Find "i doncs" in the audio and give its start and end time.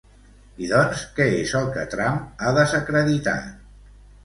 0.67-1.03